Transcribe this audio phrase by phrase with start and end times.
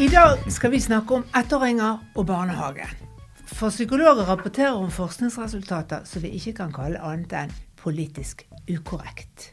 [0.00, 2.86] I dag skal vi snakke om ettåringer og barnehage.
[3.44, 9.50] For psykologer rapporterer om forskningsresultater som vi ikke kan kalle annet enn politisk ukorrekt.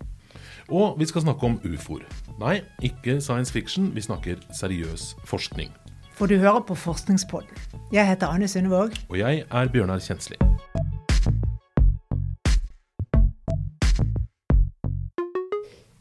[0.72, 2.06] Og vi skal snakke om ufoer.
[2.40, 5.68] Nei, ikke science fiction, vi snakker seriøs forskning.
[6.16, 7.52] For du hører på Forskningspodden.
[7.92, 8.96] Jeg heter Anne Sundevåg.
[9.10, 10.40] Og jeg er Bjørnar Kjensli.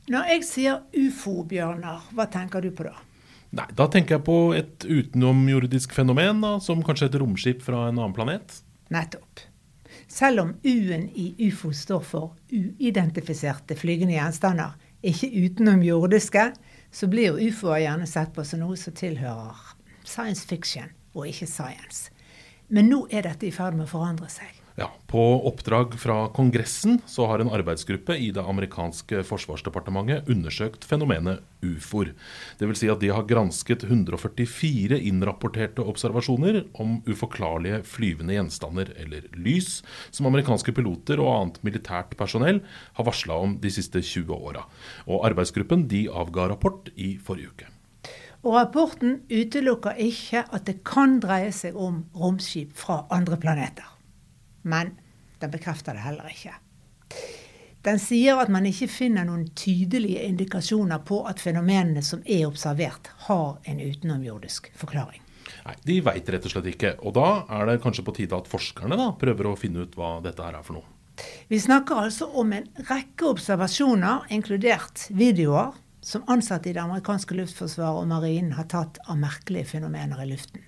[0.07, 2.95] Når jeg sier ufo, Bjørnar, hva tenker du på da?
[3.55, 7.99] Nei, Da tenker jeg på et utenomjordisk fenomen, da, som kanskje et romskip fra en
[7.99, 8.61] annen planet.
[8.93, 9.45] Nettopp.
[10.09, 16.51] Selv om U-en i ufo står for uidentifiserte flygende gjenstander, ikke utenomjordiske,
[16.91, 19.75] så blir jo ufoer gjerne sett på som noe som tilhører
[20.07, 22.11] science fiction, og ikke science.
[22.69, 24.66] Men nå er dette i ferd med å forandre seg.
[24.79, 31.41] Ja, På oppdrag fra Kongressen så har en arbeidsgruppe i det amerikanske forsvarsdepartementet undersøkt fenomenet
[31.65, 32.11] ufoer.
[32.61, 32.83] Dvs.
[32.83, 39.81] Si at de har gransket 144 innrapporterte observasjoner om uforklarlige flyvende gjenstander, eller lys,
[40.13, 42.61] som amerikanske piloter og annet militært personell
[43.01, 44.69] har varsla om de siste 20 åra.
[45.09, 47.73] Og arbeidsgruppen de avga rapport i forrige uke.
[48.45, 53.96] Og rapporten utelukker ikke at det kan dreie seg om romskip fra andre planeter
[54.67, 54.95] men
[55.41, 56.55] den bekrefter det heller ikke.
[57.87, 63.13] Den sier at man ikke finner noen tydelige indikasjoner på at fenomenene som er observert,
[63.29, 65.23] har en utenomjordisk forklaring.
[65.67, 66.97] Nei, De veit rett og slett ikke.
[67.07, 70.17] Og da er det kanskje på tide at forskerne da prøver å finne ut hva
[70.25, 70.95] dette her er for noe.
[71.49, 78.03] Vi snakker altså om en rekke observasjoner, inkludert videoer, som ansatte i det amerikanske luftforsvaret
[78.03, 80.67] og marinen har tatt av merkelige fenomener i luften.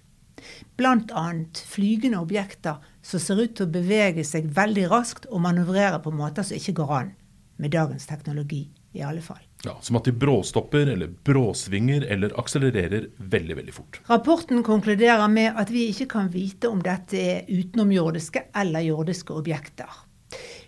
[0.76, 1.24] Bl.a.
[1.68, 6.46] flygende objekter som ser ut til å bevege seg veldig raskt og manøvrere på måter
[6.46, 7.14] som ikke går an
[7.58, 8.68] med dagens teknologi.
[8.92, 9.42] i alle fall.
[9.64, 14.00] Ja, Som at de bråstopper eller bråsvinger eller akselererer veldig veldig fort.
[14.08, 19.92] Rapporten konkluderer med at vi ikke kan vite om dette er utenomjordiske eller jordiske objekter.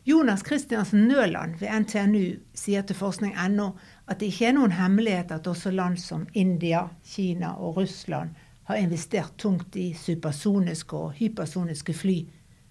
[0.05, 3.71] Jonas Christiansen Nøland ved NTNU sier til forskning.no
[4.09, 8.37] at det ikke er noen hemmelighet at også land som India, Kina og Russland
[8.71, 12.19] har investert tungt i supersoniske og hypersoniske fly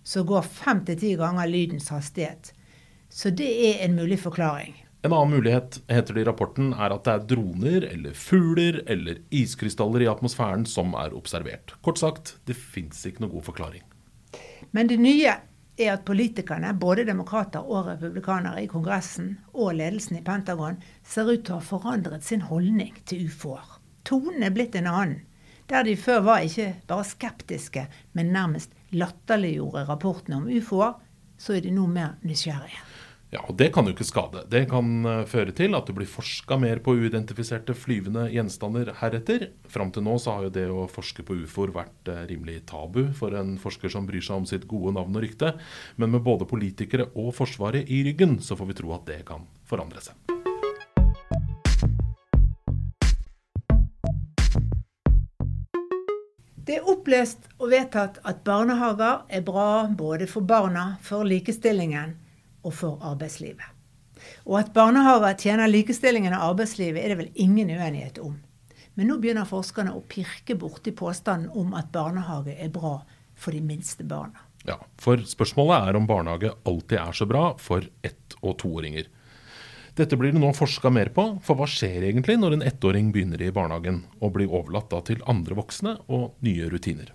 [0.04, 2.54] som går fem til ti ganger lydens hastighet.
[3.10, 4.78] Så det er en mulig forklaring.
[5.02, 9.22] En annen mulighet, heter det i rapporten, er at det er droner eller fugler eller
[9.32, 11.76] iskrystaller i atmosfæren som er observert.
[11.86, 13.86] Kort sagt, det fins ikke noen god forklaring.
[14.76, 15.38] Men det nye
[15.80, 21.46] er at politikerne, både demokrater og republikanere i Kongressen og ledelsen i Pentagon, ser ut
[21.48, 23.80] til å ha forandret sin holdning til ufoer.
[24.04, 25.20] Tonen er blitt en annen.
[25.70, 27.86] Der de før var ikke bare skeptiske,
[28.18, 30.96] men nærmest latterliggjorde rapportene om ufoer,
[31.38, 32.82] så er de nå mer nysgjerrige.
[33.30, 34.42] Ja, og Det kan jo ikke skade.
[34.50, 39.52] Det kan eh, føre til at det blir forska mer på uidentifiserte flyvende gjenstander heretter.
[39.70, 43.04] Fram til nå så har jo det å forske på ufoer vært eh, rimelig tabu
[43.14, 45.54] for en forsker som bryr seg om sitt gode navn og rykte.
[46.02, 49.46] Men med både politikere og Forsvaret i ryggen, så får vi tro at det kan
[49.70, 50.39] forandre seg.
[57.10, 62.12] Opplest og vedtatt at barnehager er bra både for barna, for likestillingen
[62.62, 63.66] og for arbeidslivet.
[64.46, 68.36] Og at barnehager tjener likestillingen og arbeidslivet, er det vel ingen uenighet om.
[68.94, 73.00] Men nå begynner forskerne å pirke borti påstanden om at barnehage er bra
[73.34, 74.46] for de minste barna.
[74.68, 79.10] Ja, For spørsmålet er om barnehage alltid er så bra for ett- og toåringer.
[80.00, 83.42] Dette blir det nå forska mer på, for hva skjer egentlig når en ettåring begynner
[83.44, 87.10] i barnehagen og blir overlatt til andre voksne og nye rutiner?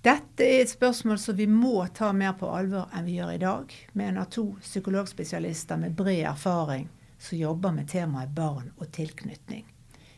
[0.00, 3.42] Dette er et spørsmål som vi må ta mer på alvor enn vi gjør i
[3.42, 6.88] dag, med en av to psykologspesialister med bred erfaring
[7.18, 9.66] som jobber med temaet barn og tilknytning.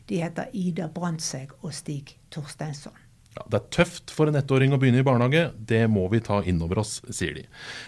[0.07, 2.95] De heter Ida Brandtzæg og Stig Torsteinsson.
[3.31, 6.41] Ja, det er tøft for en ettåring å begynne i barnehage, det må vi ta
[6.43, 7.45] inn over oss, sier de.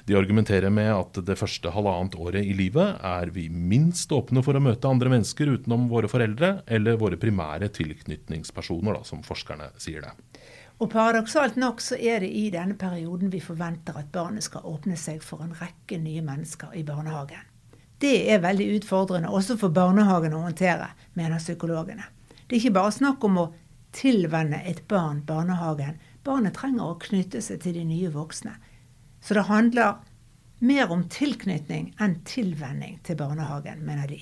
[0.08, 4.56] De argumenterer med at det første halvannet året i livet er vi minst åpne for
[4.56, 10.08] å møte andre mennesker utenom våre foreldre eller våre primære tilknytningspersoner, da, som forskerne sier
[10.08, 10.14] det.
[10.80, 14.96] Og Paradoksalt nok så er det i denne perioden vi forventer at barnet skal åpne
[15.00, 17.44] seg for en rekke nye mennesker i barnehagen.
[18.00, 20.90] Det er veldig utfordrende også for barnehagen å håndtere,
[21.20, 22.08] mener psykologene.
[22.48, 23.46] Det er ikke bare snakk om å
[23.96, 26.00] tilvenne et barn barnehagen.
[26.24, 28.56] Barnet trenger å knytte seg til de nye voksne.
[29.24, 30.02] Så det handler
[30.64, 34.22] mer om tilknytning enn tilvenning til barnehagen, mener de.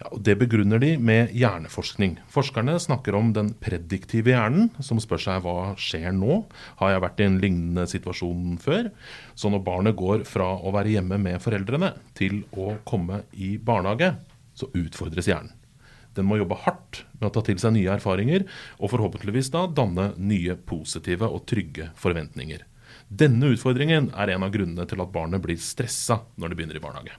[0.00, 2.18] Ja, og Det begrunner de med hjerneforskning.
[2.32, 6.42] Forskerne snakker om den prediktive hjernen, som spør seg hva skjer nå?
[6.80, 8.90] Har jeg vært i en lignende situasjon før?
[9.34, 14.14] Så når barnet går fra å være hjemme med foreldrene til å komme i barnehage,
[14.54, 15.52] så utfordres hjernen.
[16.14, 18.46] Den må jobbe hardt med å ta til seg nye erfaringer,
[18.78, 22.62] og forhåpentligvis da danne nye positive og trygge forventninger.
[23.08, 26.84] Denne utfordringen er en av grunnene til at barnet blir stressa når det begynner i
[26.84, 27.18] barnehage.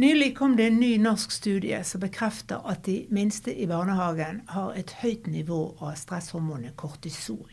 [0.00, 4.76] Nylig kom det en ny norsk studie som bekrefter at de minste i barnehagen har
[4.78, 7.50] et høyt nivå av stresshormonet kortisol.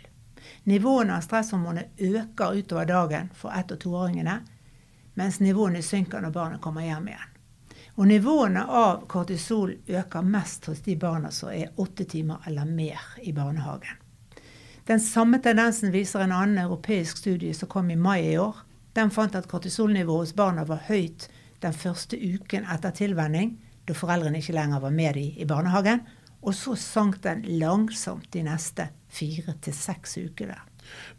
[0.69, 4.37] Nivåene av stresshormonet øker utover dagen for ett- og toåringene,
[5.15, 7.33] mens nivåene synker når barnet kommer hjem igjen.
[7.97, 13.01] Og nivåene av kortisol øker mest hos de barna som er åtte timer eller mer
[13.25, 13.97] i barnehagen.
[14.87, 18.61] Den samme tendensen viser en annen europeisk studie som kom i mai i år.
[18.93, 21.25] Den fant at kortisolnivået hos barna var høyt
[21.65, 23.57] den første uken etter tilvenning,
[23.89, 26.05] da foreldrene ikke lenger var med dem i barnehagen.
[26.45, 30.61] Og så sank den langsomt de neste fire til seks ukene.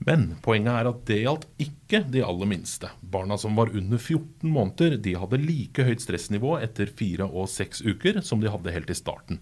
[0.07, 2.91] Men poenget er at det gjaldt ikke de aller minste.
[3.01, 7.83] Barna som var under 14 måneder, de hadde like høyt stressnivå etter fire og seks
[7.87, 9.41] uker som de hadde helt i starten.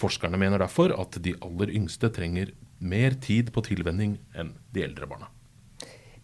[0.00, 5.08] Forskerne mener derfor at de aller yngste trenger mer tid på tilvenning enn de eldre
[5.10, 5.30] barna.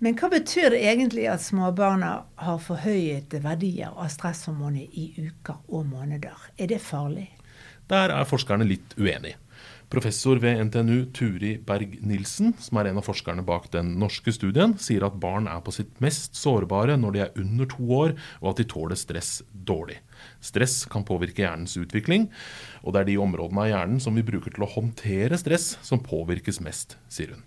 [0.03, 5.87] Men hva betyr det egentlig at småbarna har forhøyet verdier av stresshormonet i uker og
[5.93, 6.35] måneder?
[6.59, 7.29] Er det farlig?
[7.87, 9.39] Der er forskerne litt uenige.
[9.93, 15.05] Professor ved NTNU Turi Berg-Nilsen, som er en av forskerne bak den norske studien, sier
[15.05, 18.63] at barn er på sitt mest sårbare når de er under to år, og at
[18.63, 19.99] de tåler stress dårlig.
[20.41, 22.31] Stress kan påvirke hjernens utvikling,
[22.81, 26.01] og det er de områdene av hjernen som vi bruker til å håndtere stress, som
[26.01, 27.45] påvirkes mest, sier hun.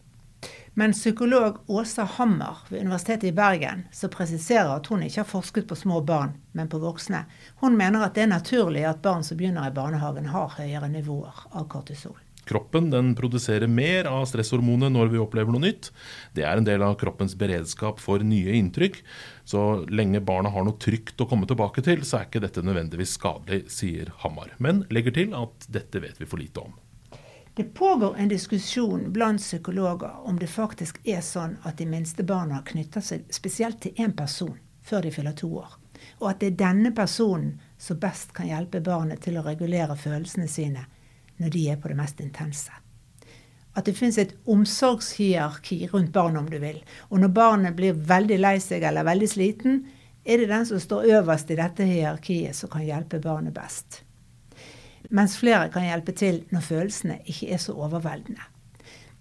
[0.77, 5.65] Men psykolog Åsa Hammer ved Universitetet i Bergen, som presiserer at hun ikke har forsket
[5.71, 7.23] på små barn, men på voksne,
[7.63, 11.47] hun mener at det er naturlig at barn som begynner i barnehagen, har høyere nivåer
[11.55, 12.19] av kortisol.
[12.45, 15.91] Kroppen den produserer mer av stresshormonet når vi opplever noe nytt.
[16.37, 19.01] Det er en del av kroppens beredskap for nye inntrykk.
[19.49, 23.17] Så lenge barna har noe trygt å komme tilbake til, så er ikke dette nødvendigvis
[23.17, 24.53] skadelig, sier Hammar.
[24.57, 26.75] Men legger til at dette vet vi for lite om.
[27.55, 32.59] Det pågår en diskusjon blant psykologer om det faktisk er sånn at de minste barna
[32.67, 35.77] knytter seg spesielt til én person før de fyller to år.
[36.19, 40.49] Og at det er denne personen som best kan hjelpe barnet til å regulere følelsene
[40.51, 40.83] sine
[41.41, 42.71] når de er på det mest intense.
[43.75, 46.79] At det finnes et omsorgshierarki rundt barnet, om du vil.
[47.11, 49.81] Og når barnet blir veldig lei seg eller veldig sliten,
[50.25, 54.01] er det den som står øverst i dette hierarkiet, som kan hjelpe barnet best.
[55.13, 58.47] Mens flere kan hjelpe til når følelsene ikke er så overveldende.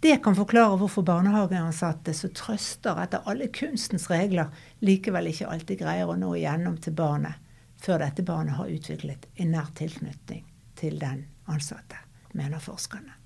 [0.05, 4.53] Det kan forklare hvorfor barnehageansatte som trøster etter alle kunstens regler,
[4.85, 7.41] likevel ikke alltid greier å nå igjennom til barnet
[7.85, 10.45] før dette barnet har utviklet en nær tilknytning
[10.79, 12.01] til den ansatte
[12.35, 13.21] mener forskerne.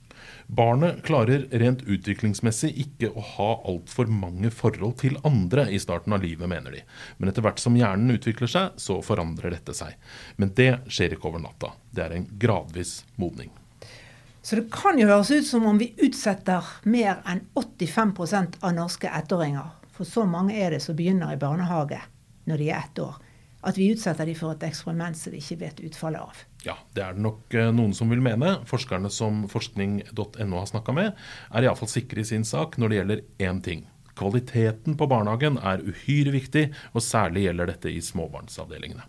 [0.47, 6.25] Barnet klarer rent utviklingsmessig ikke å ha altfor mange forhold til andre i starten av
[6.25, 6.83] livet, mener de.
[7.19, 9.95] Men etter hvert som hjernen utvikler seg, så forandrer dette seg.
[10.37, 11.75] Men det skjer ikke over natta.
[11.93, 13.53] Det er en gradvis modning.
[14.43, 19.11] Så det kan jo høres ut som om vi utsetter mer enn 85% av norske
[19.13, 22.01] ettåringer, for så mange er det som begynner i barnehage
[22.49, 23.19] når de er ett år,
[23.67, 26.43] at vi utsetter dem for et eksperiment som vi ikke vet utfallet av.
[26.67, 28.59] Ja, det er det nok eh, noen som vil mene.
[28.69, 31.19] Forskerne som forskning.no har snakka med,
[31.51, 33.87] er iallfall sikre i sin sak når det gjelder én ting.
[34.19, 39.07] Kvaliteten på barnehagen er uhyre viktig, og særlig gjelder dette i småbarnsavdelingene.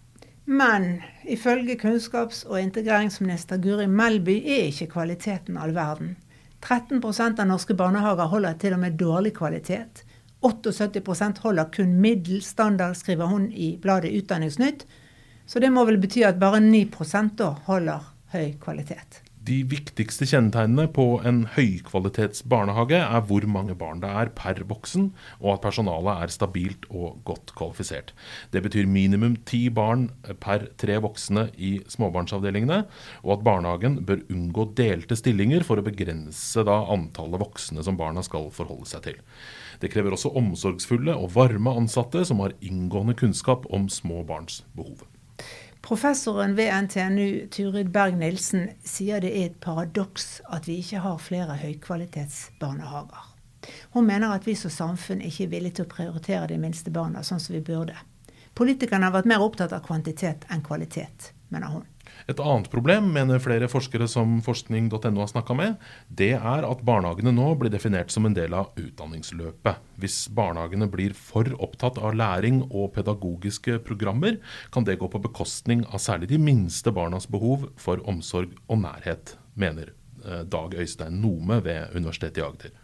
[0.49, 6.15] Men ifølge kunnskaps- og integreringsminister Guri Melby er ikke kvaliteten all verden.
[6.61, 10.03] 13% av norske barnehager holder til og med dårlig kvalitet.
[10.45, 14.85] 78% holder kun middels standard, skriver hun i bladet Utdanningsnytt.
[15.49, 16.85] Så det må vel bety at bare 9
[17.37, 19.23] da holder høy kvalitet.
[19.49, 25.07] De viktigste kjennetegnene på en høykvalitets barnehage er hvor mange barn det er per voksen,
[25.39, 28.11] og at personalet er stabilt og godt kvalifisert.
[28.53, 30.09] Det betyr minimum ti barn
[30.43, 32.83] per tre voksne i småbarnsavdelingene,
[33.23, 38.51] og at barnehagen bør unngå delte stillinger for å begrense antallet voksne som barna skal
[38.53, 39.23] forholde seg til.
[39.79, 45.05] Det krever også omsorgsfulle og varme ansatte som har inngående kunnskap om små barns behov.
[45.81, 51.55] Professoren ved NTNU, Turid Berg-Nilsen, sier det er et paradoks at vi ikke har flere
[51.61, 53.29] høykvalitetsbarnehager.
[53.95, 57.23] Hun mener at vi som samfunn ikke er villige til å prioritere de minste barna
[57.23, 57.95] sånn som vi burde.
[58.59, 61.87] Politikerne har vært mer opptatt av kvantitet enn kvalitet, mener hun.
[62.29, 65.79] Et annet problem, mener flere forskere som forskning.no har snakka med,
[66.13, 69.79] det er at barnehagene nå blir definert som en del av utdanningsløpet.
[69.97, 74.37] Hvis barnehagene blir for opptatt av læring og pedagogiske programmer,
[74.69, 79.33] kan det gå på bekostning av særlig de minste barnas behov for omsorg og nærhet,
[79.57, 79.89] mener
[80.21, 82.77] eh, Dag Øystein Nome ved Universitetet i Agder.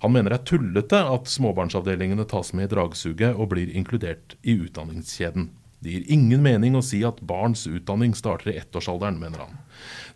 [0.00, 4.56] Han mener det er tullete at småbarnsavdelingene tas med i dragsuget og blir inkludert i
[4.56, 5.50] utdanningskjeden.
[5.80, 9.58] Det gir ingen mening å si at barns utdanning starter i ettårsalderen, mener han.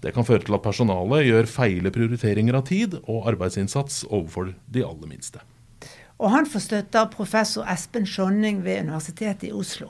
[0.05, 4.85] Det kan føre til at personalet gjør feile prioriteringer av tid og arbeidsinnsats overfor de
[4.85, 5.41] aller minste.
[6.21, 9.89] Og han får støtte av professor Espen Skjonning ved Universitetet i Oslo.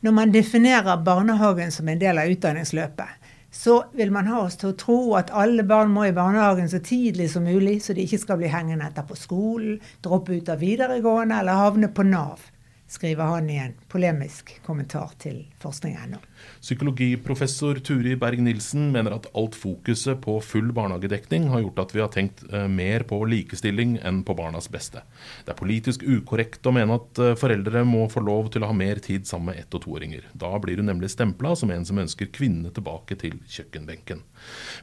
[0.00, 4.70] Når man definerer barnehagen som en del av utdanningsløpet, så vil man ha oss til
[4.70, 8.22] å tro at alle barn må i barnehagen så tidlig som mulig, så de ikke
[8.22, 12.46] skal bli hengende etter på skolen, droppe ut av videregående eller havne på Nav
[12.90, 16.18] skriver han i en polemisk kommentar til forskning.no.
[16.60, 22.10] Psykologiprofessor Turi Berg-Nilsen mener at alt fokuset på full barnehagedekning har gjort at vi har
[22.10, 25.04] tenkt eh, mer på likestilling enn på barnas beste.
[25.46, 28.76] Det er politisk ukorrekt å mene at eh, foreldre må få lov til å ha
[28.76, 30.26] mer tid sammen med ett- og toåringer.
[30.34, 34.24] Da blir hun nemlig stempla som en som ønsker kvinnene tilbake til kjøkkenbenken.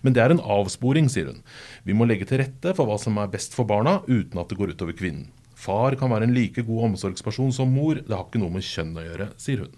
[0.05, 1.43] Men det er en avsporing, sier hun.
[1.83, 4.59] Vi må legge til rette for hva som er best for barna, uten at det
[4.61, 5.27] går utover kvinnen.
[5.57, 7.97] Far kan være en like god omsorgsperson som mor.
[7.97, 9.73] Det har ikke noe med kjønn å gjøre, sier hun.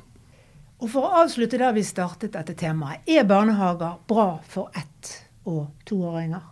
[0.80, 3.04] Og For å avslutte der vi startet dette temaet.
[3.08, 6.44] Er barnehager bra for ett- og toåringer?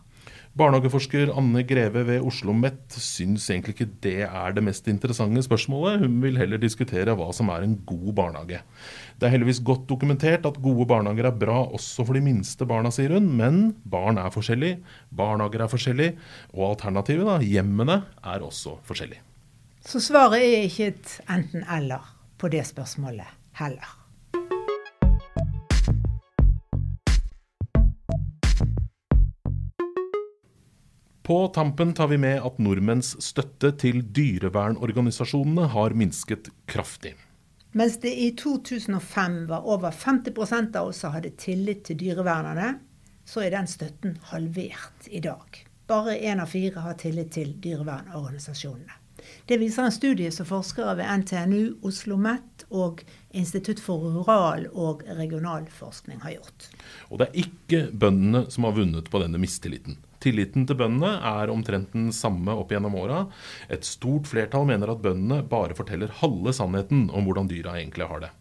[0.58, 6.02] Barnehageforsker Anne Greve ved Oslo OsloMet syns egentlig ikke det er det mest interessante spørsmålet.
[6.02, 8.62] Hun vil heller diskutere hva som er en god barnehage.
[9.20, 12.90] Det er heldigvis godt dokumentert at gode barnehager er bra også for de minste barna,
[12.94, 13.30] sier hun.
[13.38, 14.80] Men barn er forskjellige,
[15.12, 16.18] barnehager er forskjellige,
[16.56, 19.22] og alternativet, da, hjemmene, er også forskjellige.
[19.86, 23.30] Så svaret er ikke et enten-eller på det spørsmålet
[23.62, 24.07] heller.
[31.28, 37.18] På tampen tar vi med at nordmenns støtte til dyrevernorganisasjonene har minsket kraftig.
[37.76, 42.70] Mens det i 2005 var over 50 av oss som hadde tillit til dyrevernerne,
[43.28, 45.60] så er den støtten halvert i dag.
[45.92, 48.96] Bare én av fire har tillit til dyrevernorganisasjonene.
[49.52, 53.04] Det viser en studie som forskere ved NTNU, Oslo OsloMet og
[53.36, 56.72] Institutt for rural- og regionalforskning har gjort.
[57.12, 60.00] Og det er ikke bøndene som har vunnet på denne mistilliten.
[60.24, 63.26] Tilliten til bøndene er omtrent den samme opp gjennom åra.
[63.70, 68.26] Et stort flertall mener at bøndene bare forteller halve sannheten om hvordan dyra egentlig har
[68.26, 68.32] det.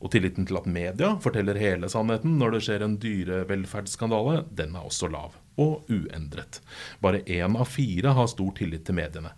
[0.00, 4.88] Og tilliten til at media forteller hele sannheten når det skjer en dyrevelferdsskandale, den er
[4.88, 5.36] også lav.
[5.60, 6.62] Og uendret.
[7.04, 9.34] Bare én av fire har stor tillit til mediene.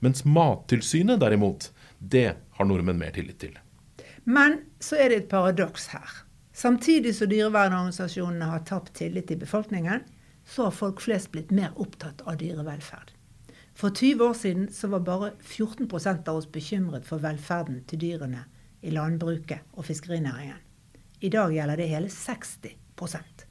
[0.00, 1.68] Mens Mattilsynet derimot,
[2.00, 3.58] det har nordmenn mer tillit til.
[4.24, 6.22] Men så er det et paradoks her.
[6.56, 10.00] Samtidig som dyrevernorganisasjonene har tapt tillit i befolkningen,
[10.46, 13.12] så har folk flest blitt mer opptatt av dyrevelferd.
[13.76, 18.46] For 20 år siden så var bare 14% av oss bekymret for velferden til dyrene
[18.86, 20.62] i landbruket og fiskerinæringen.
[21.20, 23.44] I dag gjelder det hele 60%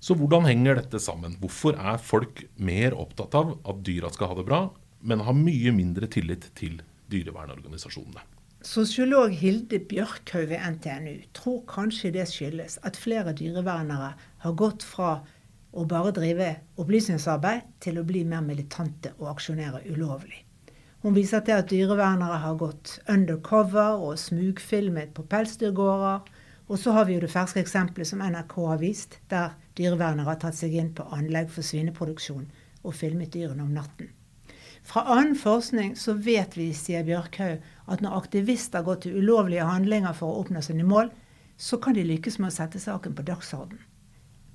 [0.00, 1.36] Så hvordan henger dette sammen?
[1.42, 4.60] Hvorfor er folk mer opptatt av at dyra skal ha det bra,
[5.02, 8.22] men har mye mindre tillit til dyrevernorganisasjonene?
[8.66, 15.20] Sosiolog Hilde Bjørkhaug ved NTNU tror kanskje det skyldes at flere dyrevernere har gått fra
[15.72, 20.44] å bare drive opplysningsarbeid til å bli mer militante og aksjonere ulovlig.
[21.04, 26.24] Hun viser til at dyrevernere har gått undercover og smugfilmet på pelsdyrgårder.
[26.68, 30.40] Og så har vi jo det ferske eksempelet som NRK har vist, der dyrevernere har
[30.42, 32.48] tatt seg inn på anlegg for svineproduksjon
[32.82, 34.10] og filmet dyrene om natten.
[34.88, 40.16] Fra annen forskning så vet vi, sier Bjørkhaug, at når aktivister går til ulovlige handlinger
[40.16, 41.12] for å oppnå sine mål,
[41.56, 43.80] så kan de lykkes med å sette saken på dagsorden.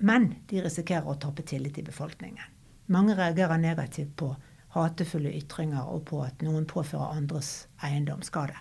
[0.04, 2.52] Men de risikerer å tappe tillit i befolkningen.
[2.92, 4.34] Mange reagerer negativt på
[4.74, 7.52] hatefulle ytringer og på at noen påfører andres
[7.86, 8.58] eiendom skade.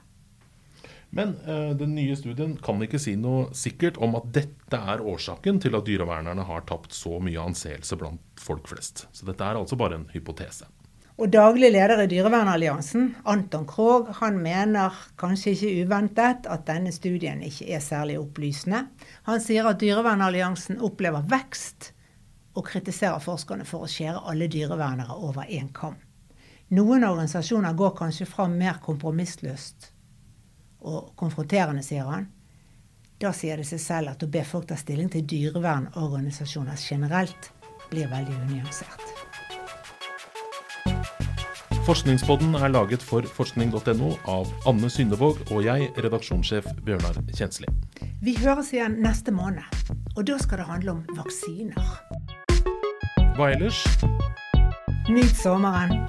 [1.14, 5.60] Men uh, den nye studien kan ikke si noe sikkert om at dette er årsaken
[5.62, 9.06] til at dyrevernerne har tapt så mye anseelse blant folk flest.
[9.14, 10.70] Så dette er altså bare en hypotese.
[11.22, 17.43] Og daglig leder i Dyrevernalliansen, Anton Krogh, han mener kanskje ikke uventet at denne studien
[17.46, 18.88] ikke er særlig opplysende.
[19.29, 21.91] Han sier at Dyrevernalliansen opplever vekst,
[22.53, 25.96] og kritiserer forskerne for å skjære alle dyrevernere over én kam.
[26.74, 29.89] Noen organisasjoner går kanskje fram mer kompromissløst
[30.86, 32.27] og konfronterende, sier han.
[33.22, 37.53] Da sier det seg selv at å be folk ta stilling til dyrevernorganisasjoner generelt
[37.89, 39.33] blir veldig unyansert.
[41.84, 47.68] Forskningspodden er laget for forskning.no av Anne Syndevåg og jeg, redaksjonssjef Bjørnar Kjensli.
[48.24, 49.68] Vi høres igjen neste måned,
[50.16, 51.92] og da skal det handle om vaksiner.
[53.36, 53.84] Hva ellers?
[55.12, 56.06] Nyt sommeren.